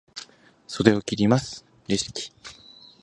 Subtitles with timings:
[0.65, 2.31] 袖を切ります、レシキ。